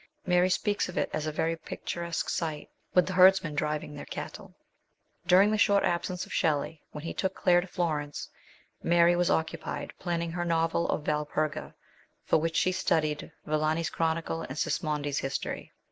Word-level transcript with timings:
Mary 0.25 0.49
speaks 0.49 0.89
of 0.89 0.97
it 0.97 1.11
as 1.13 1.27
a 1.27 1.31
very 1.31 1.55
picturesque 1.55 2.27
sight, 2.27 2.71
with 2.95 3.05
the 3.05 3.13
herdsmen 3.13 3.53
driving 3.53 3.93
their 3.93 4.05
cattle. 4.07 4.55
During 5.27 5.51
the 5.51 5.59
short 5.59 5.83
absence 5.83 6.25
of 6.25 6.33
Shelley, 6.33 6.81
when 6.91 7.03
he 7.03 7.13
took 7.13 7.35
Claire 7.35 7.61
to 7.61 7.67
Florence, 7.67 8.27
Mary 8.81 9.15
was 9.15 9.29
occupied 9.29 9.93
planning 9.99 10.31
her 10.31 10.43
novel 10.43 10.89
of 10.89 11.03
Valperga, 11.05 11.75
for 12.25 12.37
which 12.39 12.55
she 12.55 12.71
studied 12.71 13.31
Villani's 13.45 13.91
chronicle 13.91 14.41
and 14.41 14.57
Sismondr's 14.57 15.19
history. 15.19 15.71